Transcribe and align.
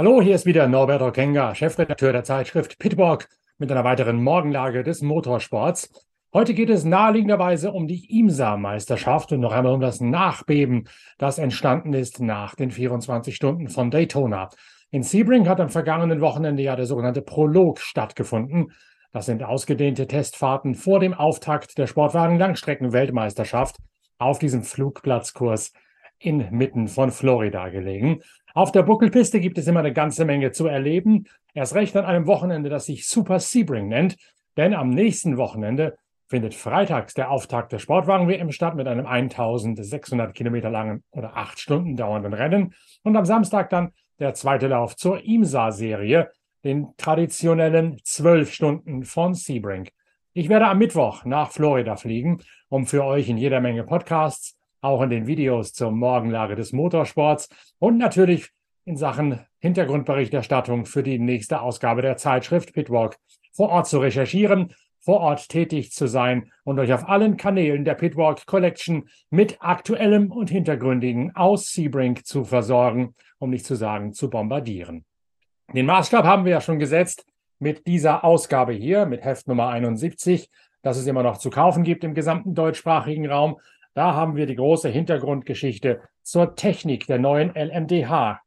Hallo, 0.00 0.22
hier 0.22 0.34
ist 0.34 0.46
wieder 0.46 0.66
Norbert 0.66 1.02
Okenga, 1.02 1.54
Chefredakteur 1.54 2.10
der 2.10 2.24
Zeitschrift 2.24 2.78
Pitwalk 2.78 3.28
mit 3.58 3.70
einer 3.70 3.84
weiteren 3.84 4.22
Morgenlage 4.22 4.82
des 4.82 5.02
Motorsports. 5.02 5.92
Heute 6.32 6.54
geht 6.54 6.70
es 6.70 6.84
naheliegenderweise 6.84 7.70
um 7.70 7.86
die 7.86 8.18
IMSA-Meisterschaft 8.18 9.30
und 9.32 9.40
noch 9.40 9.52
einmal 9.52 9.74
um 9.74 9.80
das 9.82 10.00
Nachbeben, 10.00 10.88
das 11.18 11.38
entstanden 11.38 11.92
ist 11.92 12.18
nach 12.18 12.54
den 12.54 12.70
24 12.70 13.36
Stunden 13.36 13.68
von 13.68 13.90
Daytona. 13.90 14.48
In 14.90 15.02
Sebring 15.02 15.46
hat 15.46 15.60
am 15.60 15.68
vergangenen 15.68 16.22
Wochenende 16.22 16.62
ja 16.62 16.76
der 16.76 16.86
sogenannte 16.86 17.20
Prolog 17.20 17.78
stattgefunden. 17.78 18.72
Das 19.12 19.26
sind 19.26 19.42
ausgedehnte 19.42 20.06
Testfahrten 20.06 20.76
vor 20.76 21.00
dem 21.00 21.12
Auftakt 21.12 21.76
der 21.76 21.86
Sportwagen-Langstrecken-Weltmeisterschaft 21.86 23.76
auf 24.16 24.38
diesem 24.38 24.62
Flugplatzkurs 24.62 25.74
inmitten 26.20 26.86
von 26.86 27.10
Florida 27.10 27.68
gelegen. 27.70 28.22
Auf 28.54 28.72
der 28.72 28.82
Buckelpiste 28.82 29.40
gibt 29.40 29.58
es 29.58 29.66
immer 29.66 29.80
eine 29.80 29.92
ganze 29.92 30.24
Menge 30.24 30.52
zu 30.52 30.66
erleben. 30.66 31.26
Erst 31.54 31.74
recht 31.74 31.96
an 31.96 32.04
einem 32.04 32.26
Wochenende, 32.26 32.70
das 32.70 32.86
sich 32.86 33.08
Super 33.08 33.38
Sebring 33.38 33.88
nennt. 33.88 34.16
Denn 34.56 34.74
am 34.74 34.90
nächsten 34.90 35.36
Wochenende 35.36 35.96
findet 36.26 36.54
freitags 36.54 37.14
der 37.14 37.30
Auftakt 37.30 37.72
der 37.72 37.78
Sportwagen-WM 37.78 38.52
statt 38.52 38.76
mit 38.76 38.86
einem 38.86 39.06
1600 39.06 40.34
Kilometer 40.34 40.70
langen 40.70 41.02
oder 41.10 41.36
acht 41.36 41.58
Stunden 41.58 41.96
dauernden 41.96 42.32
Rennen. 42.32 42.74
Und 43.02 43.16
am 43.16 43.24
Samstag 43.24 43.70
dann 43.70 43.92
der 44.18 44.34
zweite 44.34 44.68
Lauf 44.68 44.96
zur 44.96 45.24
IMSA-Serie, 45.24 46.30
den 46.62 46.88
traditionellen 46.96 47.98
zwölf 48.04 48.52
Stunden 48.52 49.04
von 49.04 49.34
Sebring. 49.34 49.88
Ich 50.32 50.48
werde 50.48 50.66
am 50.66 50.78
Mittwoch 50.78 51.24
nach 51.24 51.50
Florida 51.50 51.96
fliegen, 51.96 52.42
um 52.68 52.86
für 52.86 53.04
euch 53.04 53.28
in 53.28 53.38
jeder 53.38 53.60
Menge 53.60 53.82
Podcasts 53.82 54.59
auch 54.80 55.02
in 55.02 55.10
den 55.10 55.26
Videos 55.26 55.72
zur 55.72 55.90
Morgenlage 55.90 56.56
des 56.56 56.72
Motorsports 56.72 57.48
und 57.78 57.98
natürlich 57.98 58.50
in 58.84 58.96
Sachen 58.96 59.40
Hintergrundberichterstattung 59.58 60.86
für 60.86 61.02
die 61.02 61.18
nächste 61.18 61.60
Ausgabe 61.60 62.02
der 62.02 62.16
Zeitschrift 62.16 62.72
Pitwalk 62.72 63.16
vor 63.52 63.68
Ort 63.68 63.88
zu 63.88 63.98
recherchieren, 63.98 64.72
vor 65.00 65.20
Ort 65.20 65.48
tätig 65.48 65.92
zu 65.92 66.06
sein 66.06 66.50
und 66.64 66.78
euch 66.78 66.92
auf 66.92 67.08
allen 67.08 67.36
Kanälen 67.36 67.84
der 67.84 67.94
Pitwalk 67.94 68.46
Collection 68.46 69.08
mit 69.30 69.58
aktuellem 69.60 70.30
und 70.30 70.50
hintergründigen 70.50 71.34
aus 71.34 71.72
Sebring 71.72 72.22
zu 72.24 72.44
versorgen, 72.44 73.14
um 73.38 73.50
nicht 73.50 73.66
zu 73.66 73.74
sagen 73.74 74.12
zu 74.12 74.28
bombardieren. 74.28 75.04
Den 75.72 75.86
Maßstab 75.86 76.24
haben 76.24 76.44
wir 76.44 76.52
ja 76.52 76.60
schon 76.60 76.78
gesetzt 76.78 77.24
mit 77.58 77.86
dieser 77.86 78.24
Ausgabe 78.24 78.72
hier, 78.72 79.06
mit 79.06 79.24
Heft 79.24 79.46
Nummer 79.46 79.68
71, 79.68 80.50
das 80.82 80.96
es 80.96 81.06
immer 81.06 81.22
noch 81.22 81.38
zu 81.38 81.50
kaufen 81.50 81.84
gibt 81.84 82.04
im 82.04 82.14
gesamten 82.14 82.54
deutschsprachigen 82.54 83.30
Raum. 83.30 83.60
Da 83.94 84.14
haben 84.14 84.36
wir 84.36 84.46
die 84.46 84.56
große 84.56 84.88
Hintergrundgeschichte 84.88 86.00
zur 86.22 86.54
Technik 86.54 87.06
der 87.06 87.18
neuen 87.18 87.50
LMDH 87.54 88.40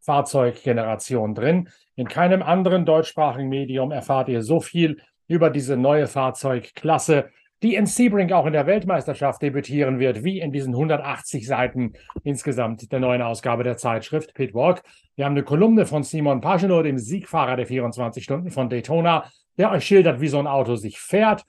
Fahrzeuggeneration 0.00 1.34
drin. 1.34 1.68
In 1.96 2.08
keinem 2.08 2.42
anderen 2.42 2.84
deutschsprachigen 2.84 3.48
Medium 3.48 3.90
erfahrt 3.90 4.28
ihr 4.28 4.42
so 4.42 4.60
viel 4.60 5.00
über 5.26 5.50
diese 5.50 5.76
neue 5.76 6.06
Fahrzeugklasse, 6.06 7.30
die 7.62 7.76
in 7.76 7.86
Sebring 7.86 8.30
auch 8.32 8.44
in 8.44 8.52
der 8.52 8.66
Weltmeisterschaft 8.66 9.40
debütieren 9.40 9.98
wird, 9.98 10.22
wie 10.22 10.38
in 10.38 10.52
diesen 10.52 10.74
180 10.74 11.46
Seiten 11.46 11.94
insgesamt 12.22 12.92
der 12.92 13.00
neuen 13.00 13.22
Ausgabe 13.22 13.64
der 13.64 13.78
Zeitschrift 13.78 14.34
Pitwalk. 14.34 14.82
Wir 15.16 15.24
haben 15.24 15.32
eine 15.32 15.44
Kolumne 15.44 15.86
von 15.86 16.02
Simon 16.02 16.42
Pagino, 16.42 16.82
dem 16.82 16.98
Siegfahrer 16.98 17.56
der 17.56 17.66
24 17.66 18.22
Stunden 18.22 18.50
von 18.50 18.68
Daytona, 18.68 19.30
der 19.56 19.70
euch 19.70 19.86
schildert, 19.86 20.20
wie 20.20 20.28
so 20.28 20.38
ein 20.38 20.46
Auto 20.46 20.74
sich 20.74 20.98
fährt, 20.98 21.44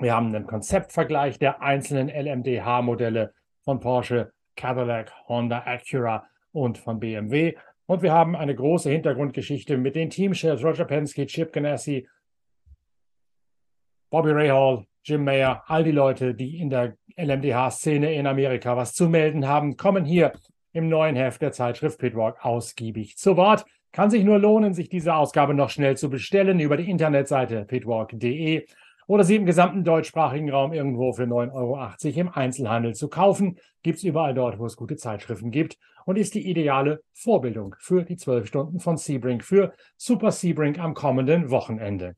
wir 0.00 0.14
haben 0.14 0.34
einen 0.34 0.46
Konzeptvergleich 0.46 1.38
der 1.38 1.62
einzelnen 1.62 2.08
LMDH-Modelle 2.08 3.32
von 3.62 3.80
Porsche, 3.80 4.32
Cadillac, 4.56 5.12
Honda, 5.28 5.62
Acura 5.66 6.26
und 6.52 6.78
von 6.78 6.98
BMW. 6.98 7.54
Und 7.86 8.02
wir 8.02 8.12
haben 8.12 8.36
eine 8.36 8.54
große 8.54 8.90
Hintergrundgeschichte 8.90 9.76
mit 9.76 9.96
den 9.96 10.10
Teamchefs 10.10 10.64
Roger 10.64 10.84
Penske, 10.84 11.26
Chip 11.26 11.52
Ganassi, 11.52 12.08
Bobby 14.10 14.30
Rahal, 14.32 14.86
Jim 15.04 15.24
Mayer, 15.24 15.62
all 15.66 15.84
die 15.84 15.92
Leute, 15.92 16.34
die 16.34 16.60
in 16.60 16.70
der 16.70 16.96
LMDH-Szene 17.16 18.12
in 18.14 18.26
Amerika 18.26 18.76
was 18.76 18.92
zu 18.94 19.08
melden 19.08 19.46
haben, 19.46 19.76
kommen 19.76 20.04
hier 20.04 20.32
im 20.72 20.88
neuen 20.88 21.16
Heft 21.16 21.42
der 21.42 21.52
Zeitschrift 21.52 21.98
Pitwalk 21.98 22.44
ausgiebig 22.44 23.16
zu 23.16 23.36
Wort. 23.36 23.64
Kann 23.92 24.10
sich 24.10 24.24
nur 24.24 24.38
lohnen, 24.38 24.72
sich 24.72 24.88
diese 24.88 25.14
Ausgabe 25.14 25.54
noch 25.54 25.70
schnell 25.70 25.96
zu 25.96 26.10
bestellen 26.10 26.60
über 26.60 26.76
die 26.76 26.88
Internetseite 26.88 27.64
pitwalk.de 27.64 28.66
oder 29.10 29.24
sie 29.24 29.34
im 29.34 29.44
gesamten 29.44 29.82
deutschsprachigen 29.82 30.50
Raum 30.50 30.72
irgendwo 30.72 31.12
für 31.12 31.24
9,80 31.24 31.52
Euro 31.52 32.20
im 32.20 32.28
Einzelhandel 32.28 32.94
zu 32.94 33.08
kaufen. 33.08 33.58
Gibt 33.82 33.98
es 33.98 34.04
überall 34.04 34.34
dort, 34.34 34.60
wo 34.60 34.66
es 34.66 34.76
gute 34.76 34.94
Zeitschriften 34.94 35.50
gibt 35.50 35.78
und 36.06 36.16
ist 36.16 36.36
die 36.36 36.48
ideale 36.48 37.02
Vorbildung 37.12 37.74
für 37.80 38.04
die 38.04 38.16
zwölf 38.16 38.46
Stunden 38.46 38.78
von 38.78 38.96
Sebring, 38.96 39.40
für 39.40 39.72
Super 39.96 40.30
Sebring 40.30 40.78
am 40.78 40.94
kommenden 40.94 41.50
Wochenende. 41.50 42.14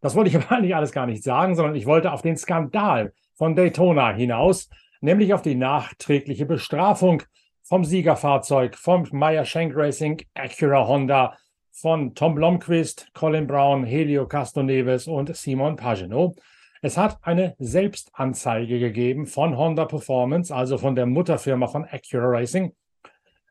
Das 0.00 0.14
wollte 0.14 0.30
ich 0.30 0.36
aber 0.40 0.52
eigentlich 0.52 0.76
alles 0.76 0.92
gar 0.92 1.06
nicht 1.06 1.24
sagen, 1.24 1.56
sondern 1.56 1.74
ich 1.74 1.86
wollte 1.86 2.12
auf 2.12 2.22
den 2.22 2.36
Skandal 2.36 3.12
von 3.34 3.56
Daytona 3.56 4.12
hinaus, 4.12 4.68
nämlich 5.00 5.34
auf 5.34 5.42
die 5.42 5.56
nachträgliche 5.56 6.46
Bestrafung 6.46 7.24
vom 7.64 7.84
Siegerfahrzeug, 7.84 8.76
vom 8.76 9.08
Meyer 9.10 9.44
Shank 9.44 9.74
Racing 9.74 10.22
Acura 10.34 10.86
Honda 10.86 11.36
von 11.80 12.14
Tom 12.14 12.34
Blomqvist, 12.34 13.08
Colin 13.14 13.46
Brown, 13.46 13.84
Helio 13.84 14.26
Castroneves 14.26 15.06
und 15.06 15.36
Simon 15.36 15.76
Pagino. 15.76 16.34
Es 16.82 16.96
hat 16.96 17.18
eine 17.22 17.54
Selbstanzeige 17.58 18.80
gegeben 18.80 19.26
von 19.26 19.56
Honda 19.56 19.84
Performance, 19.84 20.54
also 20.54 20.76
von 20.78 20.96
der 20.96 21.06
Mutterfirma 21.06 21.68
von 21.68 21.84
Acura 21.84 22.26
Racing, 22.26 22.72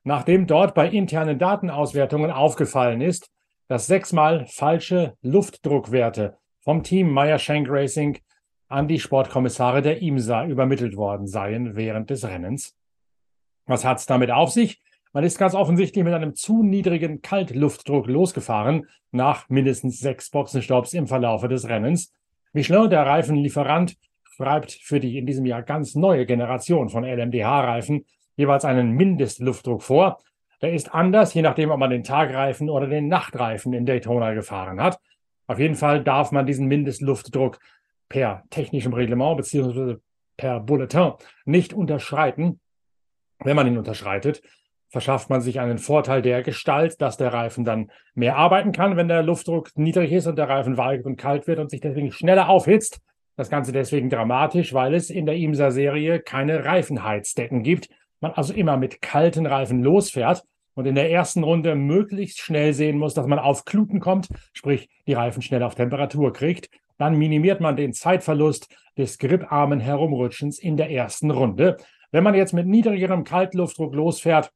nachdem 0.03 0.45
dort 0.45 0.73
bei 0.73 0.89
internen 0.89 1.39
Datenauswertungen 1.39 2.31
aufgefallen 2.31 2.99
ist, 2.99 3.31
dass 3.69 3.87
sechsmal 3.87 4.45
falsche 4.47 5.15
Luftdruckwerte 5.21 6.37
vom 6.59 6.83
Team 6.83 7.11
Meyer 7.11 7.39
Shank 7.39 7.67
Racing 7.69 8.19
an 8.67 8.89
die 8.89 8.99
Sportkommissare 8.99 9.81
der 9.81 10.01
IMSA 10.01 10.45
übermittelt 10.45 10.97
worden 10.97 11.27
seien 11.27 11.77
während 11.77 12.09
des 12.09 12.25
Rennens. 12.25 12.75
Was 13.65 13.85
hat 13.85 13.99
es 13.99 14.05
damit 14.05 14.31
auf 14.31 14.51
sich? 14.51 14.81
Man 15.17 15.23
ist 15.23 15.39
ganz 15.39 15.55
offensichtlich 15.55 16.03
mit 16.03 16.13
einem 16.13 16.35
zu 16.35 16.61
niedrigen 16.61 17.23
Kaltluftdruck 17.23 18.05
losgefahren, 18.05 18.87
nach 19.09 19.49
mindestens 19.49 19.99
sechs 19.99 20.29
Boxenstopps 20.29 20.93
im 20.93 21.07
Verlaufe 21.07 21.47
des 21.47 21.67
Rennens. 21.67 22.13
Michelin, 22.53 22.91
der 22.91 23.03
Reifenlieferant, 23.03 23.97
schreibt 24.35 24.73
für 24.73 24.99
die 24.99 25.17
in 25.17 25.25
diesem 25.25 25.47
Jahr 25.47 25.63
ganz 25.63 25.95
neue 25.95 26.27
Generation 26.27 26.89
von 26.89 27.03
LMDH-Reifen 27.03 28.05
jeweils 28.35 28.63
einen 28.63 28.91
Mindestluftdruck 28.91 29.81
vor. 29.81 30.19
Der 30.61 30.73
ist 30.73 30.93
anders, 30.93 31.33
je 31.33 31.41
nachdem, 31.41 31.71
ob 31.71 31.79
man 31.79 31.89
den 31.89 32.03
Tagreifen 32.03 32.69
oder 32.69 32.85
den 32.85 33.07
Nachtreifen 33.07 33.73
in 33.73 33.87
Daytona 33.87 34.35
gefahren 34.35 34.79
hat. 34.79 34.99
Auf 35.47 35.57
jeden 35.57 35.73
Fall 35.73 36.03
darf 36.03 36.31
man 36.31 36.45
diesen 36.45 36.67
Mindestluftdruck 36.67 37.57
per 38.07 38.43
technischem 38.51 38.93
Reglement 38.93 39.37
bzw. 39.37 39.95
per 40.37 40.59
Bulletin 40.59 41.13
nicht 41.45 41.73
unterschreiten. 41.73 42.59
Wenn 43.39 43.55
man 43.55 43.65
ihn 43.65 43.79
unterschreitet, 43.79 44.43
verschafft 44.89 45.29
man 45.29 45.41
sich 45.41 45.59
einen 45.59 45.77
Vorteil 45.77 46.21
der 46.21 46.43
Gestalt, 46.43 47.01
dass 47.01 47.17
der 47.17 47.33
Reifen 47.33 47.65
dann 47.65 47.91
mehr 48.13 48.37
arbeiten 48.37 48.71
kann, 48.71 48.97
wenn 48.97 49.07
der 49.07 49.23
Luftdruck 49.23 49.71
niedrig 49.75 50.11
ist 50.11 50.27
und 50.27 50.37
der 50.37 50.49
Reifen 50.49 50.77
weich 50.77 51.03
und 51.05 51.17
kalt 51.17 51.47
wird 51.47 51.59
und 51.59 51.69
sich 51.69 51.81
deswegen 51.81 52.11
schneller 52.11 52.49
aufhitzt. 52.49 53.01
Das 53.35 53.49
Ganze 53.49 53.71
deswegen 53.71 54.09
dramatisch, 54.09 54.73
weil 54.73 54.95
es 54.95 55.09
in 55.09 55.25
der 55.25 55.35
IMSA-Serie 55.35 56.19
keine 56.21 56.65
Reifenheizdecken 56.65 57.63
gibt. 57.63 57.89
Man 58.19 58.31
also 58.31 58.53
immer 58.53 58.77
mit 58.77 59.01
kalten 59.01 59.45
Reifen 59.45 59.83
losfährt 59.83 60.43
und 60.73 60.85
in 60.85 60.95
der 60.95 61.11
ersten 61.11 61.43
Runde 61.43 61.75
möglichst 61.75 62.39
schnell 62.39 62.73
sehen 62.73 62.97
muss, 62.97 63.13
dass 63.13 63.27
man 63.27 63.39
auf 63.39 63.65
Kluten 63.65 63.99
kommt, 63.99 64.29
sprich 64.53 64.89
die 65.05 65.13
Reifen 65.13 65.41
schnell 65.41 65.63
auf 65.63 65.75
Temperatur 65.75 66.33
kriegt. 66.33 66.69
Dann 66.97 67.17
minimiert 67.17 67.61
man 67.61 67.75
den 67.75 67.93
Zeitverlust 67.93 68.73
des 68.97 69.19
griparmen 69.19 69.79
Herumrutschens 69.79 70.57
in 70.57 70.77
der 70.77 70.89
ersten 70.89 71.29
Runde. 71.29 71.77
Wenn 72.11 72.23
man 72.23 72.35
jetzt 72.35 72.53
mit 72.53 72.65
niedrigerem 72.65 73.23
Kaltluftdruck 73.23 73.93
losfährt, 73.93 74.51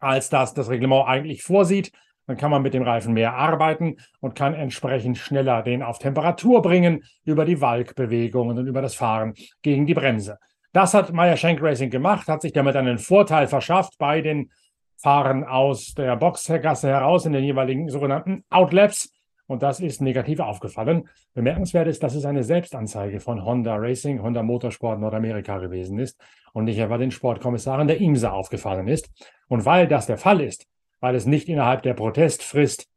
als 0.00 0.30
das 0.30 0.54
das 0.54 0.68
Reglement 0.68 1.06
eigentlich 1.06 1.42
vorsieht. 1.42 1.92
Dann 2.26 2.36
kann 2.36 2.50
man 2.50 2.62
mit 2.62 2.74
dem 2.74 2.82
Reifen 2.82 3.12
mehr 3.12 3.34
arbeiten 3.34 3.96
und 4.20 4.34
kann 4.34 4.54
entsprechend 4.54 5.18
schneller 5.18 5.62
den 5.62 5.82
auf 5.82 5.98
Temperatur 5.98 6.62
bringen 6.62 7.02
über 7.24 7.44
die 7.44 7.60
Walkbewegungen 7.60 8.58
und 8.58 8.66
über 8.66 8.82
das 8.82 8.94
Fahren 8.94 9.34
gegen 9.62 9.86
die 9.86 9.94
Bremse. 9.94 10.38
Das 10.72 10.94
hat 10.94 11.12
Meyer 11.12 11.36
Shank 11.36 11.60
Racing 11.60 11.90
gemacht, 11.90 12.28
hat 12.28 12.42
sich 12.42 12.52
damit 12.52 12.76
einen 12.76 12.98
Vorteil 12.98 13.48
verschafft 13.48 13.98
bei 13.98 14.20
den 14.20 14.50
Fahren 14.96 15.44
aus 15.44 15.94
der 15.94 16.14
Boxgasse 16.16 16.88
heraus 16.88 17.26
in 17.26 17.32
den 17.32 17.42
jeweiligen 17.42 17.88
sogenannten 17.88 18.44
Outlaps. 18.50 19.12
Und 19.48 19.64
das 19.64 19.80
ist 19.80 20.00
negativ 20.00 20.38
aufgefallen. 20.38 21.08
Bemerkenswert 21.34 21.88
ist, 21.88 22.04
dass 22.04 22.14
es 22.14 22.24
eine 22.24 22.44
Selbstanzeige 22.44 23.18
von 23.18 23.44
Honda 23.44 23.74
Racing, 23.74 24.22
Honda 24.22 24.44
Motorsport 24.44 25.00
Nordamerika 25.00 25.58
gewesen 25.58 25.98
ist 25.98 26.20
und 26.52 26.64
nicht 26.64 26.78
etwa 26.78 26.98
den 26.98 27.10
Sportkommissaren 27.10 27.88
der 27.88 28.00
IMSA 28.00 28.30
aufgefallen 28.30 28.88
ist. 28.88 29.10
Und 29.48 29.64
weil 29.64 29.88
das 29.88 30.06
der 30.06 30.18
Fall 30.18 30.40
ist, 30.40 30.66
weil 31.00 31.14
es 31.14 31.26
nicht 31.26 31.48
innerhalb 31.48 31.82
der 31.82 31.94
Protestfrist 31.94 32.88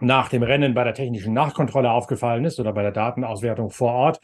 nach 0.00 0.28
dem 0.28 0.42
Rennen 0.42 0.74
bei 0.74 0.84
der 0.84 0.94
technischen 0.94 1.32
Nachkontrolle 1.32 1.90
aufgefallen 1.90 2.44
ist 2.44 2.58
oder 2.58 2.72
bei 2.72 2.82
der 2.82 2.92
Datenauswertung 2.92 3.70
vor 3.70 3.92
Ort, 3.92 4.20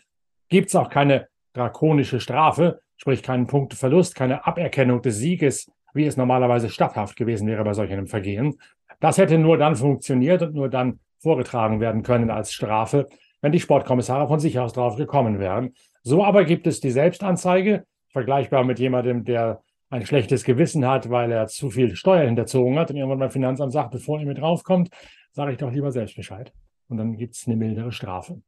gibt 0.49 0.69
es 0.69 0.77
auch 0.77 0.91
keine 0.91 1.29
drakonische 1.53 2.21
Strafe, 2.21 2.81
sprich 2.97 3.23
keinen 3.23 3.47
Punkteverlust, 3.47 4.15
keine 4.15 4.47
Aberkennung 4.47 5.03
des 5.03 5.17
Sieges, 5.19 5.71
wie 5.95 6.07
es 6.07 6.17
normalerweise 6.17 6.69
statthaft 6.69 7.17
gewesen 7.17 7.47
wäre 7.47 7.65
bei 7.65 7.73
solch 7.73 7.93
einem 7.93 8.07
Vergehen. 8.07 8.59
Das 9.01 9.19
hätte 9.19 9.39
nur 9.39 9.59
dann 9.59 9.77
funktioniert 9.77 10.43
und 10.43 10.55
nur 10.55 10.69
dann 10.69 11.01
vorgetragen 11.21 11.81
werden 11.81 12.03
können 12.03 12.31
als 12.31 12.53
Strafe, 12.53 13.07
wenn 13.41 13.53
die 13.53 13.61
Sportkommissare 13.61 14.27
von 14.27 14.41
sich 14.41 14.59
aus 14.59 14.73
drauf 14.73 14.97
gekommen 14.97 15.39
wären. 15.39 15.75
So 16.03 16.25
aber 16.25 16.45
gibt 16.45 16.67
es 16.67 16.81
die 16.81 16.91
Selbstanzeige, 16.91 17.85
vergleichbar 18.19 18.65
mit 18.65 18.81
jemandem, 18.81 19.25
der 19.25 19.63
ein 19.91 20.05
schlechtes 20.05 20.43
Gewissen 20.43 20.85
hat, 20.85 21.09
weil 21.09 21.31
er 21.31 21.47
zu 21.47 21.71
viel 21.71 21.95
Steuer 21.95 22.27
hinterzogen 22.27 22.77
hat 22.77 22.91
und 22.91 22.97
irgendwann 22.97 23.21
beim 23.21 23.31
Finanzamt 23.31 23.73
sagt, 23.73 23.93
bevor 23.93 24.19
ihr 24.19 24.27
mit 24.27 24.39
draufkommt, 24.39 24.91
sage 25.31 25.53
ich 25.53 25.59
doch 25.59 25.71
lieber 25.71 25.93
selbst 25.93 26.17
Bescheid. 26.17 26.53
Und 26.89 26.97
dann 26.97 27.17
gibt 27.17 27.37
es 27.37 27.47
eine 27.47 27.55
mildere 27.55 27.93
Strafe. 27.93 28.43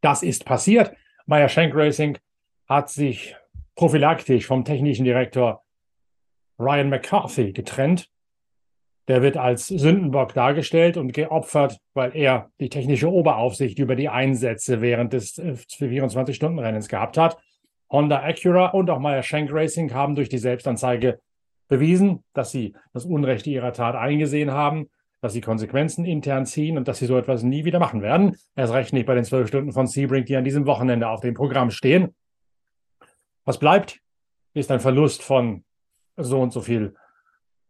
Das 0.00 0.24
ist 0.24 0.44
passiert. 0.44 0.92
Meyer 1.26 1.48
Shank 1.48 1.76
Racing 1.76 2.18
hat 2.68 2.90
sich 2.90 3.36
prophylaktisch 3.76 4.46
vom 4.46 4.64
technischen 4.64 5.04
Direktor 5.04 5.62
Ryan 6.58 6.90
McCarthy 6.90 7.52
getrennt. 7.52 8.10
Der 9.06 9.22
wird 9.22 9.36
als 9.36 9.68
Sündenbock 9.68 10.34
dargestellt 10.34 10.96
und 10.96 11.12
geopfert, 11.12 11.78
weil 11.94 12.16
er 12.16 12.50
die 12.58 12.68
technische 12.68 13.10
Oberaufsicht 13.10 13.78
über 13.78 13.94
die 13.94 14.08
Einsätze 14.08 14.80
während 14.80 15.12
des 15.12 15.38
24-Stunden-Rennens 15.38 16.88
gehabt 16.88 17.16
hat. 17.16 17.38
Honda 17.92 18.22
Acura 18.22 18.68
und 18.68 18.88
auch 18.90 18.98
Meyer 18.98 19.22
Shank 19.22 19.52
Racing 19.52 19.92
haben 19.92 20.14
durch 20.14 20.30
die 20.30 20.38
Selbstanzeige 20.38 21.20
bewiesen, 21.68 22.24
dass 22.32 22.50
sie 22.50 22.74
das 22.92 23.04
Unrechte 23.04 23.50
ihrer 23.50 23.72
Tat 23.72 23.94
eingesehen 23.94 24.50
haben, 24.50 24.88
dass 25.20 25.34
sie 25.34 25.40
Konsequenzen 25.40 26.04
intern 26.04 26.46
ziehen 26.46 26.76
und 26.76 26.88
dass 26.88 26.98
sie 26.98 27.06
so 27.06 27.16
etwas 27.16 27.42
nie 27.42 27.64
wieder 27.64 27.78
machen 27.78 28.02
werden. 28.02 28.36
Erst 28.56 28.72
recht 28.72 28.92
nicht 28.92 29.06
bei 29.06 29.14
den 29.14 29.24
zwölf 29.24 29.48
Stunden 29.48 29.72
von 29.72 29.86
Sebring, 29.86 30.24
die 30.24 30.36
an 30.36 30.44
diesem 30.44 30.66
Wochenende 30.66 31.08
auf 31.08 31.20
dem 31.20 31.34
Programm 31.34 31.70
stehen. 31.70 32.14
Was 33.44 33.58
bleibt, 33.58 34.00
ist 34.54 34.70
ein 34.70 34.80
Verlust 34.80 35.22
von 35.22 35.64
so 36.16 36.40
und 36.40 36.52
so 36.52 36.60
viel 36.60 36.94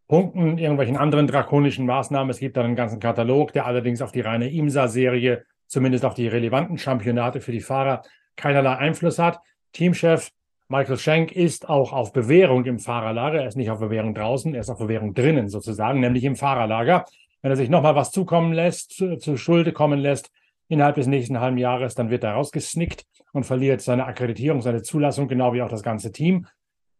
Punkten, 0.08 0.58
irgendwelchen 0.58 0.96
anderen 0.96 1.26
drakonischen 1.26 1.86
Maßnahmen. 1.86 2.30
Es 2.30 2.38
gibt 2.38 2.56
dann 2.56 2.66
einen 2.66 2.76
ganzen 2.76 3.00
Katalog, 3.00 3.52
der 3.52 3.66
allerdings 3.66 4.02
auf 4.02 4.12
die 4.12 4.20
reine 4.20 4.50
IMSA-Serie, 4.50 5.44
zumindest 5.66 6.04
auf 6.04 6.14
die 6.14 6.28
relevanten 6.28 6.78
Championate 6.78 7.40
für 7.40 7.52
die 7.52 7.60
Fahrer, 7.60 8.02
keinerlei 8.36 8.76
Einfluss 8.76 9.18
hat. 9.18 9.40
Teamchef 9.72 10.30
Michael 10.68 10.96
Schenk 10.96 11.32
ist 11.32 11.68
auch 11.68 11.92
auf 11.92 12.12
Bewährung 12.12 12.64
im 12.64 12.78
Fahrerlager. 12.78 13.40
Er 13.42 13.48
ist 13.48 13.56
nicht 13.56 13.70
auf 13.70 13.80
Bewährung 13.80 14.14
draußen, 14.14 14.54
er 14.54 14.60
ist 14.60 14.70
auf 14.70 14.78
Bewährung 14.78 15.12
drinnen 15.12 15.50
sozusagen, 15.50 16.00
nämlich 16.00 16.24
im 16.24 16.34
Fahrerlager. 16.34 17.04
Wenn 17.42 17.50
er 17.50 17.56
sich 17.56 17.68
nochmal 17.68 17.94
was 17.94 18.10
zukommen 18.10 18.54
lässt, 18.54 18.92
zu, 18.92 19.18
zu 19.18 19.36
Schulde 19.36 19.72
kommen 19.72 19.98
lässt, 19.98 20.30
innerhalb 20.68 20.94
des 20.94 21.06
nächsten 21.06 21.40
halben 21.40 21.58
Jahres, 21.58 21.94
dann 21.94 22.08
wird 22.08 22.24
er 22.24 22.32
rausgesnickt 22.32 23.04
und 23.32 23.44
verliert 23.44 23.82
seine 23.82 24.06
Akkreditierung, 24.06 24.62
seine 24.62 24.82
Zulassung, 24.82 25.28
genau 25.28 25.52
wie 25.52 25.60
auch 25.60 25.68
das 25.68 25.82
ganze 25.82 26.10
Team. 26.10 26.46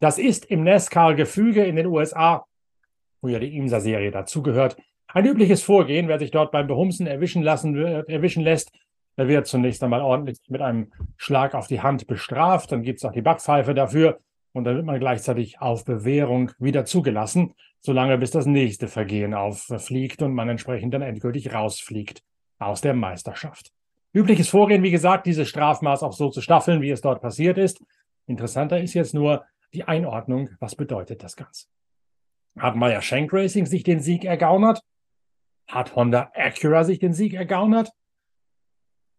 Das 0.01 0.19
ist 0.19 0.45
im 0.47 0.65
NASCAR-Gefüge 0.65 1.65
in 1.65 1.77
den 1.77 1.87
USA, 1.87 2.45
wo 3.23 3.29
ja 3.29 3.39
die 3.39 3.57
IMSA-Serie 3.57 4.11
dazugehört, 4.11 4.77
ein 5.09 5.25
übliches 5.25 5.63
Vorgehen. 5.63 6.09
Wer 6.09 6.19
sich 6.19 6.31
dort 6.31 6.53
beim 6.53 6.67
Behumsen 6.67 7.07
erwischen 7.07 7.43
lassen 7.43 7.75
erwischen 7.77 8.43
lässt, 8.43 8.73
er 9.17 9.29
wird 9.29 9.47
zunächst 9.47 9.83
einmal 9.83 10.01
ordentlich 10.01 10.39
mit 10.49 10.63
einem 10.63 10.93
Schlag 11.17 11.55
auf 11.55 11.67
die 11.67 11.81
Hand 11.81 12.07
bestraft, 12.07 12.73
dann 12.73 12.83
gibt 12.83 12.99
es 12.99 13.05
auch 13.05 13.13
die 13.13 13.23
Backpfeife 13.23 13.75
dafür 13.75 14.21
und 14.53 14.65
dann 14.65 14.77
wird 14.77 14.87
man 14.87 14.99
gleichzeitig 14.99 15.61
auf 15.61 15.85
Bewährung 15.85 16.53
wieder 16.59 16.85
zugelassen, 16.85 17.55
solange 17.81 18.19
bis 18.19 18.31
das 18.31 18.47
nächste 18.47 18.89
Vergehen 18.89 19.35
auffliegt 19.35 20.23
und 20.23 20.35
man 20.35 20.49
entsprechend 20.49 20.95
dann 20.95 21.03
endgültig 21.03 21.53
rausfliegt 21.53 22.23
aus 22.59 22.81
der 22.81 22.95
Meisterschaft. 22.95 23.73
Übliches 24.15 24.49
Vorgehen, 24.49 24.83
wie 24.83 24.91
gesagt, 24.91 25.27
dieses 25.27 25.49
Strafmaß 25.49 26.03
auch 26.03 26.13
so 26.13 26.29
zu 26.29 26.41
staffeln, 26.41 26.83
wie 26.83 26.91
es 26.91 27.01
dort 27.01 27.23
passiert 27.23 27.59
ist. 27.59 27.83
Interessanter 28.27 28.81
ist 28.81 28.95
jetzt 28.95 29.15
nur 29.15 29.45
die 29.73 29.85
Einordnung. 29.85 30.51
Was 30.61 30.77
bedeutet 30.77 31.23
das 31.23 31.35
Ganze? 31.35 31.67
Hat 32.59 32.77
Meyer 32.77 33.01
Shank 33.01 33.33
Racing 33.33 33.65
sich 33.65 33.83
den 33.83 34.01
Sieg 34.01 34.25
ergaunert? 34.25 34.83
Hat 35.67 35.97
Honda 35.97 36.31
Acura 36.35 36.85
sich 36.85 36.99
den 36.99 37.15
Sieg 37.15 37.33
ergaunert? 37.33 37.91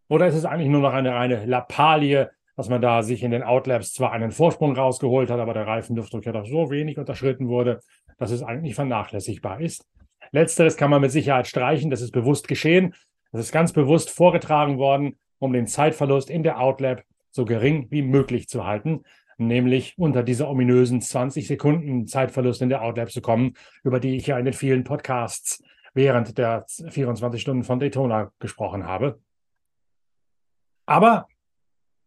Oder 0.08 0.26
ist 0.26 0.34
es 0.34 0.44
eigentlich 0.44 0.68
nur 0.68 0.82
noch 0.82 0.92
eine 0.92 1.14
reine 1.14 1.46
Lappalie, 1.46 2.30
dass 2.56 2.68
man 2.68 2.80
da 2.80 3.02
sich 3.02 3.22
in 3.22 3.30
den 3.30 3.42
Outlaps 3.42 3.92
zwar 3.92 4.12
einen 4.12 4.30
Vorsprung 4.30 4.76
rausgeholt 4.76 5.30
hat, 5.30 5.40
aber 5.40 5.54
der 5.54 5.66
Reifendurchdruck 5.66 6.24
ja 6.24 6.32
doch 6.32 6.46
so 6.46 6.70
wenig 6.70 6.98
unterschritten 6.98 7.48
wurde, 7.48 7.80
dass 8.18 8.30
es 8.30 8.42
eigentlich 8.42 8.74
vernachlässigbar 8.74 9.60
ist? 9.60 9.86
Letzteres 10.30 10.76
kann 10.76 10.90
man 10.90 11.00
mit 11.00 11.12
Sicherheit 11.12 11.46
streichen, 11.46 11.90
das 11.90 12.00
ist 12.00 12.12
bewusst 12.12 12.48
geschehen. 12.48 12.94
Das 13.32 13.40
ist 13.40 13.52
ganz 13.52 13.72
bewusst 13.72 14.10
vorgetragen 14.10 14.78
worden, 14.78 15.16
um 15.38 15.52
den 15.52 15.66
Zeitverlust 15.66 16.30
in 16.30 16.42
der 16.42 16.60
Outlap 16.60 17.02
so 17.30 17.44
gering 17.44 17.88
wie 17.90 18.02
möglich 18.02 18.48
zu 18.48 18.64
halten, 18.64 19.02
nämlich 19.38 19.98
unter 19.98 20.22
diese 20.22 20.48
ominösen 20.48 21.00
20 21.00 21.46
Sekunden 21.46 22.06
Zeitverlust 22.06 22.62
in 22.62 22.68
der 22.68 22.82
Outlap 22.82 23.10
zu 23.10 23.20
kommen, 23.20 23.54
über 23.82 23.98
die 23.98 24.16
ich 24.16 24.28
ja 24.28 24.38
in 24.38 24.44
den 24.44 24.54
vielen 24.54 24.84
Podcasts 24.84 25.62
während 25.94 26.38
der 26.38 26.64
24 26.88 27.40
Stunden 27.40 27.64
von 27.64 27.80
Daytona 27.80 28.30
gesprochen 28.38 28.86
habe. 28.86 29.18
Aber 30.86 31.28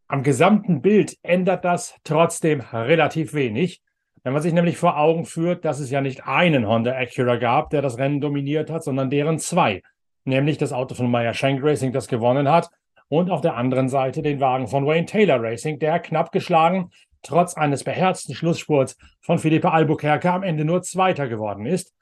am 0.08 0.24
gesamten 0.24 0.82
Bild 0.82 1.18
ändert 1.22 1.66
das 1.66 1.96
trotzdem 2.04 2.62
relativ 2.62 3.34
wenig. 3.34 3.82
Wenn 4.24 4.34
man 4.34 4.42
sich 4.42 4.54
nämlich 4.54 4.78
vor 4.78 4.98
Augen 4.98 5.26
führt, 5.26 5.66
dass 5.66 5.80
es 5.80 5.90
ja 5.90 6.02
nicht 6.02 6.26
einen 6.26 6.68
Honda 6.68 6.96
Acura 6.96 7.38
gab, 7.38 7.70
der 7.70 7.82
das 7.82 7.98
Rennen 7.98 8.22
dominiert 8.22 8.70
hat, 8.70 8.84
sondern 8.84 9.10
deren 9.10 9.40
zwei. 9.40 9.82
Nämlich 10.26 10.58
das 10.58 10.74
Auto 10.74 10.96
von 10.96 11.10
Meyer 11.10 11.34
Shank 11.34 11.64
Racing, 11.64 11.94
das 11.94 12.08
gewonnen 12.08 12.50
hat, 12.50 12.70
und 13.10 13.30
auf 13.30 13.42
der 13.42 13.56
anderen 13.56 13.88
Seite 13.88 14.22
den 14.22 14.42
Wagen 14.42 14.68
von 14.68 14.86
Wayne 14.86 15.06
Taylor 15.06 15.42
Racing, 15.42 15.80
der 15.80 16.00
knapp 16.00 16.32
geschlagen, 16.32 16.92
trotz 17.22 17.56
eines 17.56 17.84
beherzten 17.84 18.36
Schlussspurts 18.36 18.98
von 19.22 19.40
Felipe 19.40 19.72
Albuquerque 19.72 20.32
am 20.32 20.44
Ende 20.44 20.66
nur 20.66 20.82
Zweiter 20.82 21.28
geworden 21.28 21.66
ist. 21.66 21.94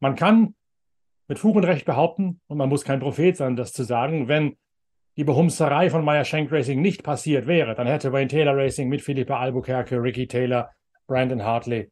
Man 0.00 0.14
kann 0.14 0.54
mit 1.28 1.38
Fug 1.38 1.56
und 1.56 1.64
Recht 1.64 1.84
behaupten, 1.84 2.40
und 2.46 2.56
man 2.58 2.68
muss 2.68 2.84
kein 2.84 3.00
Prophet 3.00 3.36
sein, 3.36 3.56
das 3.56 3.72
zu 3.72 3.84
sagen, 3.84 4.28
wenn 4.28 4.56
die 5.16 5.24
Behumserei 5.24 5.90
von 5.90 6.04
Meyer 6.04 6.24
Shank 6.24 6.52
Racing 6.52 6.80
nicht 6.80 7.02
passiert 7.02 7.46
wäre, 7.46 7.74
dann 7.74 7.86
hätte 7.86 8.12
Wayne 8.12 8.28
Taylor 8.28 8.56
Racing 8.56 8.88
mit 8.88 9.02
Philippe 9.02 9.36
Albuquerque, 9.36 10.02
Ricky 10.02 10.26
Taylor, 10.26 10.70
Brandon 11.06 11.42
Hartley 11.42 11.90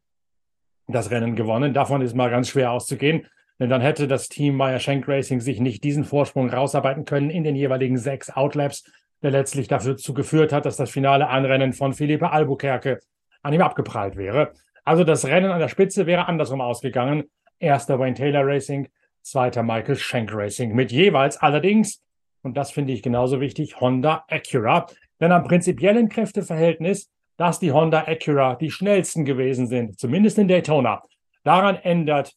das 0.86 1.10
Rennen 1.10 1.34
gewonnen. 1.36 1.72
Davon 1.72 2.02
ist 2.02 2.14
mal 2.14 2.30
ganz 2.30 2.48
schwer 2.50 2.70
auszugehen, 2.70 3.26
denn 3.58 3.70
dann 3.70 3.80
hätte 3.80 4.06
das 4.06 4.28
Team 4.28 4.56
Meyer 4.56 4.78
Shank 4.78 5.08
Racing 5.08 5.40
sich 5.40 5.60
nicht 5.60 5.84
diesen 5.84 6.04
Vorsprung 6.04 6.50
rausarbeiten 6.50 7.04
können 7.04 7.30
in 7.30 7.44
den 7.44 7.56
jeweiligen 7.56 7.96
sechs 7.96 8.30
Outlaps, 8.30 8.84
der 9.22 9.30
letztlich 9.30 9.68
dazu 9.68 10.12
geführt 10.12 10.52
hat, 10.52 10.66
dass 10.66 10.76
das 10.76 10.90
finale 10.90 11.28
Anrennen 11.28 11.72
von 11.72 11.94
Philippe 11.94 12.30
Albuquerque 12.30 13.00
an 13.42 13.54
ihm 13.54 13.62
abgeprallt 13.62 14.16
wäre. 14.16 14.52
Also 14.84 15.04
das 15.04 15.24
Rennen 15.24 15.50
an 15.50 15.60
der 15.60 15.68
Spitze 15.68 16.06
wäre 16.06 16.28
andersrum 16.28 16.60
ausgegangen. 16.60 17.24
Erster 17.58 17.98
Wayne 17.98 18.14
Taylor 18.14 18.46
Racing, 18.46 18.88
zweiter 19.22 19.62
Michael 19.62 19.96
Shank 19.96 20.34
Racing 20.34 20.74
mit 20.74 20.92
jeweils 20.92 21.38
allerdings 21.38 22.02
und 22.44 22.56
das 22.56 22.70
finde 22.70 22.92
ich 22.92 23.02
genauso 23.02 23.40
wichtig, 23.40 23.80
Honda 23.80 24.24
Acura. 24.28 24.86
Denn 25.20 25.32
am 25.32 25.44
prinzipiellen 25.44 26.08
Kräfteverhältnis, 26.08 27.10
dass 27.36 27.58
die 27.58 27.72
Honda 27.72 28.06
Acura 28.06 28.54
die 28.56 28.70
schnellsten 28.70 29.24
gewesen 29.24 29.66
sind, 29.66 29.98
zumindest 29.98 30.38
in 30.38 30.46
Daytona, 30.46 31.02
daran 31.42 31.76
ändert 31.76 32.34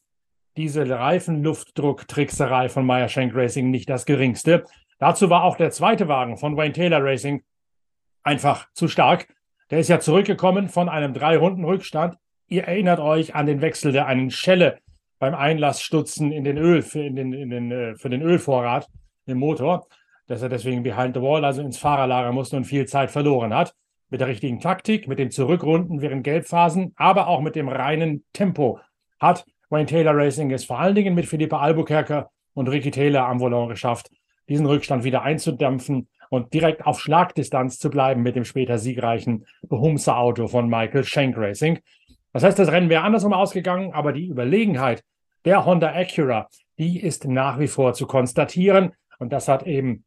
diese 0.56 0.88
Reifenluftdruck-Trickserei 0.88 2.68
von 2.68 2.84
Meyer 2.84 3.08
Shank 3.08 3.34
Racing 3.34 3.70
nicht 3.70 3.88
das 3.88 4.06
geringste. 4.06 4.64
Dazu 4.98 5.30
war 5.30 5.44
auch 5.44 5.56
der 5.56 5.70
zweite 5.70 6.08
Wagen 6.08 6.36
von 6.36 6.56
Wayne 6.56 6.72
Taylor 6.72 7.04
Racing 7.04 7.42
einfach 8.24 8.66
zu 8.72 8.88
stark. 8.88 9.28
Der 9.70 9.78
ist 9.78 9.88
ja 9.88 10.00
zurückgekommen 10.00 10.68
von 10.68 10.88
einem 10.88 11.12
Drei-Runden-Rückstand. 11.14 12.16
Ihr 12.48 12.64
erinnert 12.64 12.98
euch 12.98 13.34
an 13.34 13.46
den 13.46 13.60
Wechsel 13.60 13.92
der 13.92 14.06
einen 14.06 14.30
Schelle 14.30 14.78
beim 15.18 15.34
Einlassstutzen 15.34 16.32
in 16.32 16.44
den 16.44 16.56
Öl, 16.56 16.82
für, 16.82 17.02
in 17.02 17.14
den, 17.14 17.32
in 17.32 17.50
den, 17.50 17.70
äh, 17.70 17.94
für 17.96 18.08
den 18.08 18.22
Ölvorrat 18.22 18.88
im 19.28 19.38
Motor, 19.38 19.86
dass 20.26 20.42
er 20.42 20.48
deswegen 20.48 20.82
behind 20.82 21.14
the 21.14 21.22
wall, 21.22 21.44
also 21.44 21.62
ins 21.62 21.78
Fahrerlager 21.78 22.32
musste 22.32 22.56
und 22.56 22.64
viel 22.64 22.86
Zeit 22.86 23.10
verloren 23.10 23.54
hat. 23.54 23.74
Mit 24.10 24.20
der 24.20 24.28
richtigen 24.28 24.60
Taktik, 24.60 25.06
mit 25.06 25.18
dem 25.18 25.30
Zurückrunden 25.30 26.00
während 26.00 26.24
Gelbphasen, 26.24 26.94
aber 26.96 27.28
auch 27.28 27.40
mit 27.40 27.56
dem 27.56 27.68
reinen 27.68 28.24
Tempo 28.32 28.80
hat 29.18 29.44
Wayne 29.70 29.86
Taylor 29.86 30.16
Racing 30.16 30.50
es 30.50 30.64
vor 30.64 30.78
allen 30.78 30.94
Dingen 30.94 31.14
mit 31.14 31.26
Philippe 31.26 31.58
Albuquerque 31.58 32.26
und 32.54 32.68
Ricky 32.68 32.90
Taylor 32.90 33.26
am 33.28 33.38
Volant 33.38 33.68
geschafft, 33.68 34.10
diesen 34.48 34.66
Rückstand 34.66 35.04
wieder 35.04 35.22
einzudämpfen 35.22 36.08
und 36.30 36.54
direkt 36.54 36.86
auf 36.86 37.00
Schlagdistanz 37.00 37.78
zu 37.78 37.90
bleiben 37.90 38.22
mit 38.22 38.34
dem 38.36 38.44
später 38.44 38.78
siegreichen 38.78 39.46
Behumser 39.62 40.16
Auto 40.16 40.48
von 40.48 40.68
Michael 40.68 41.04
Schenk 41.04 41.36
Racing. 41.36 41.80
Das 42.32 42.42
heißt, 42.42 42.58
das 42.58 42.70
Rennen 42.70 42.90
wäre 42.90 43.02
andersrum 43.02 43.32
ausgegangen, 43.32 43.92
aber 43.92 44.12
die 44.12 44.26
Überlegenheit 44.26 45.02
der 45.44 45.64
Honda 45.64 45.92
Acura, 45.94 46.48
die 46.78 47.00
ist 47.00 47.26
nach 47.26 47.58
wie 47.58 47.68
vor 47.68 47.94
zu 47.94 48.06
konstatieren. 48.06 48.92
Und 49.18 49.32
das 49.32 49.48
hat 49.48 49.66
eben 49.66 50.04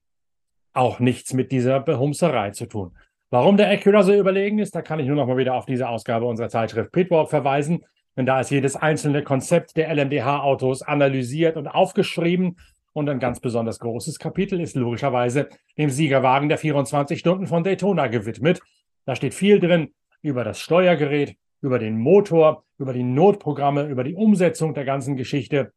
auch 0.74 1.00
nichts 1.00 1.34
mit 1.34 1.51
dieser 1.51 1.80
Behumserei 1.80 2.51
zu 2.51 2.65
tun. 2.65 2.98
Warum 3.30 3.58
der 3.58 3.70
Acura 3.70 4.03
so 4.03 4.13
überlegen 4.13 4.60
ist, 4.60 4.75
da 4.75 4.82
kann 4.82 5.00
ich 5.00 5.08
nur 5.08 5.15
noch 5.15 5.27
mal 5.27 5.38
wieder 5.38 5.56
auf 5.56 5.65
diese 5.65 5.88
Ausgabe 5.88 6.25
unserer 6.25 6.50
Zeitschrift 6.50 6.91
Pitwalk 6.91 7.30
verweisen. 7.30 7.86
Denn 8.18 8.25
da 8.25 8.41
ist 8.41 8.51
jedes 8.51 8.75
einzelne 8.75 9.24
Konzept 9.24 9.77
der 9.77 9.94
LMDH-Autos 9.94 10.82
analysiert 10.82 11.56
und 11.56 11.68
aufgeschrieben. 11.68 12.58
Und 12.94 13.10
ein 13.10 13.20
ganz 13.20 13.39
besonders 13.39 13.80
großes 13.80 14.20
Kapitel 14.20 14.60
ist 14.60 14.75
logischerweise 14.75 15.48
dem 15.77 15.89
Siegerwagen 15.89 16.50
der 16.50 16.58
24 16.58 17.20
Stunden 17.20 17.48
von 17.48 17.63
Daytona 17.63 18.08
gewidmet. 18.08 18.60
Da 19.06 19.15
steht 19.15 19.34
viel 19.34 19.60
drin, 19.60 19.94
über 20.22 20.44
das 20.44 20.60
Steuergerät, 20.60 21.36
über 21.62 21.80
den 21.80 21.98
Motor, 21.98 22.65
über 22.77 22.91
die 22.91 23.03
Notprogramme, 23.03 23.88
über 23.88 24.03
die 24.03 24.15
Umsetzung 24.15 24.74
der 24.74 24.84
ganzen 24.84 25.15
Geschichte 25.15 25.72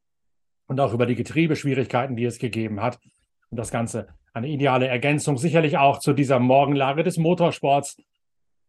und 0.67 0.81
auch 0.81 0.93
über 0.93 1.07
die 1.07 1.14
Getriebeschwierigkeiten, 1.14 2.17
die 2.17 2.25
es 2.25 2.38
gegeben 2.38 2.83
hat. 2.83 2.99
Und 3.54 3.58
das 3.58 3.70
Ganze 3.70 4.08
eine 4.32 4.49
ideale 4.49 4.88
Ergänzung 4.88 5.37
sicherlich 5.37 5.78
auch 5.78 6.00
zu 6.00 6.12
dieser 6.12 6.40
Morgenlage 6.40 7.04
des 7.04 7.18
Motorsports, 7.18 7.96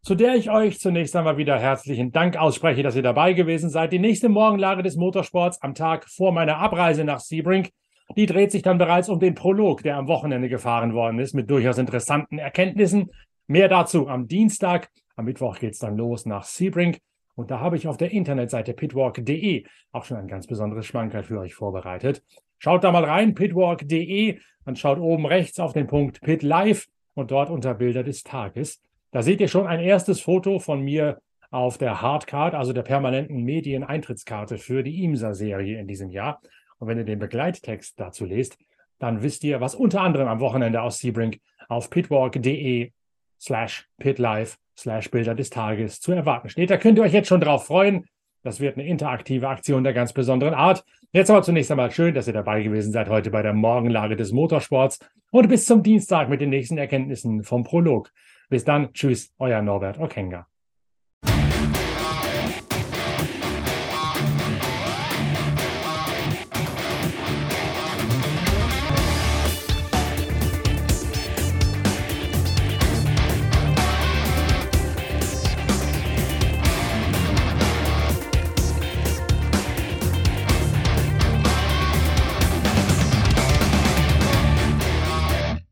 zu 0.04 0.14
der 0.14 0.36
ich 0.36 0.52
euch 0.52 0.80
zunächst 0.80 1.16
einmal 1.16 1.38
wieder 1.38 1.58
herzlichen 1.58 2.12
Dank 2.12 2.38
ausspreche, 2.38 2.84
dass 2.84 2.96
ihr 2.96 3.02
dabei 3.02 3.34
gewesen 3.34 3.72
seid. 3.72 3.92
Die 3.94 3.98
nächste 3.98 4.30
Morgenlage 4.30 4.84
des 4.84 4.96
Motorsports 4.96 5.60
am 5.64 5.74
Tag 5.74 6.08
vor 6.08 6.32
meiner 6.32 6.58
Abreise 6.58 7.04
nach 7.04 7.20
Sebring, 7.20 7.68
die 8.16 8.28
dreht 8.28 8.52
sich 8.52 8.62
dann 8.62 8.78
bereits 8.78 9.10
um 9.10 9.20
den 9.20 9.34
Prolog, 9.34 9.82
der 9.82 9.98
am 9.98 10.08
Wochenende 10.08 10.50
gefahren 10.50 10.94
worden 10.94 11.18
ist, 11.18 11.34
mit 11.34 11.50
durchaus 11.50 11.80
interessanten 11.80 12.38
Erkenntnissen. 12.38 13.10
Mehr 13.48 13.68
dazu 13.68 14.08
am 14.08 14.28
Dienstag. 14.28 14.90
Am 15.16 15.26
Mittwoch 15.26 15.58
geht 15.58 15.74
es 15.74 15.80
dann 15.80 15.98
los 15.98 16.28
nach 16.28 16.44
Sebring. 16.44 16.96
Und 17.34 17.50
da 17.50 17.60
habe 17.60 17.76
ich 17.76 17.88
auf 17.88 17.98
der 17.98 18.12
Internetseite 18.12 18.76
pitwalk.de 18.76 19.66
auch 19.94 20.04
schon 20.04 20.18
ein 20.18 20.28
ganz 20.28 20.46
besonderes 20.46 20.86
Schmankerl 20.86 21.24
für 21.24 21.40
euch 21.40 21.56
vorbereitet. 21.56 22.22
Schaut 22.58 22.84
da 22.84 22.92
mal 22.92 23.04
rein, 23.04 23.36
pitwalk.de, 23.36 24.40
und 24.66 24.80
schaut 24.80 25.00
oben 25.00 25.26
rechts 25.26 25.60
auf 25.60 25.74
den 25.74 25.88
Punkt 25.88 26.22
Pit 26.22 26.44
Live 26.44 26.88
und 27.14 27.32
dort 27.32 27.50
unter 27.50 27.74
Bilder 27.74 28.04
des 28.04 28.24
Tages. 28.24 28.82
Da 29.12 29.22
seht 29.22 29.40
ihr 29.40 29.48
schon 29.48 29.68
ein 29.68 29.80
erstes 29.80 30.20
Foto 30.20 30.60
von 30.60 30.82
mir 30.82 31.22
auf 31.52 31.78
der 31.78 32.02
Hardcard, 32.02 32.54
also 32.54 32.74
der 32.74 32.82
permanenten 32.82 33.44
Medieneintrittkarte 33.44 34.58
für 34.58 34.84
die 34.84 35.04
IMSA-Serie 35.04 35.80
in 35.80 35.88
diesem 35.88 36.10
Jahr. 36.10 36.42
Und 36.80 36.88
wenn 36.88 36.98
ihr 36.98 37.06
den 37.06 37.20
Begleittext 37.20 38.00
dazu 38.00 38.26
lest, 38.26 38.58
dann 39.00 39.22
wisst 39.22 39.44
ihr, 39.44 39.62
was 39.62 39.76
unter 39.76 40.02
anderem 40.02 40.28
am 40.28 40.40
Wochenende 40.40 40.82
aus 40.82 41.00
Sebring 41.00 41.40
auf 41.70 41.90
pitwalk.de 41.90 42.92
slash 43.40 43.88
pitlife 43.98 44.58
slash 44.78 45.10
Bilder 45.10 45.36
des 45.36 45.50
Tages 45.50 46.02
zu 46.02 46.12
erwarten 46.12 46.50
steht. 46.50 46.70
Da 46.70 46.78
könnt 46.78 46.98
ihr 46.98 47.04
euch 47.04 47.14
jetzt 47.14 47.30
schon 47.30 47.42
drauf 47.42 47.68
freuen. 47.68 48.06
Das 48.44 48.60
wird 48.60 48.78
eine 48.78 48.88
interaktive 48.88 49.48
Aktion 49.48 49.84
der 49.84 49.94
ganz 49.94 50.14
besonderen 50.14 50.54
Art. 50.54 50.84
Jetzt 51.16 51.30
aber 51.30 51.44
zunächst 51.44 51.72
einmal 51.72 51.92
schön, 51.92 52.14
dass 52.14 52.28
ihr 52.28 52.34
dabei 52.34 52.62
gewesen 52.62 52.92
seid 52.92 53.08
heute 53.08 53.32
bei 53.32 53.42
der 53.42 53.54
Morgenlage 53.54 54.18
des 54.18 54.34
Motorsports 54.34 55.00
und 55.32 55.48
bis 55.48 55.64
zum 55.64 55.82
Dienstag 55.82 56.28
mit 56.28 56.42
den 56.42 56.50
nächsten 56.50 56.78
Erkenntnissen 56.78 57.46
vom 57.46 57.64
Prolog. 57.64 58.12
Bis 58.50 58.66
dann, 58.66 58.92
tschüss, 58.92 59.34
euer 59.40 59.62
Norbert 59.62 59.98
Okenga. 59.98 60.46